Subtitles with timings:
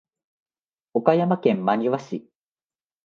[0.95, 2.27] 岡山県真庭市